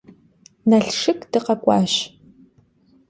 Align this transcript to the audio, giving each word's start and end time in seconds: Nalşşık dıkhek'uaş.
Nalşşık 0.69 1.19
dıkhek'uaş. 1.31 1.93